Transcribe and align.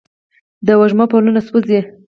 د 0.65 0.67
وږمو 0.79 1.05
پلونه 1.11 1.41
سوزي 1.47 1.79